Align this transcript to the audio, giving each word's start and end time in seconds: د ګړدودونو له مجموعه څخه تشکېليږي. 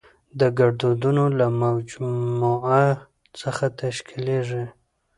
د 0.39 0.41
ګړدودونو 0.57 1.23
له 1.39 1.47
مجموعه 1.63 2.85
څخه 3.39 3.65
تشکېليږي. 3.79 4.65